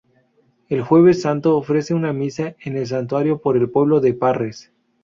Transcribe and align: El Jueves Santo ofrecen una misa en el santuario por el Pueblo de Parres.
El 0.67 0.81
Jueves 0.81 1.21
Santo 1.21 1.55
ofrecen 1.55 1.95
una 1.95 2.11
misa 2.11 2.55
en 2.63 2.75
el 2.75 2.87
santuario 2.87 3.37
por 3.39 3.55
el 3.55 3.69
Pueblo 3.69 3.99
de 3.99 4.15
Parres. 4.15 4.71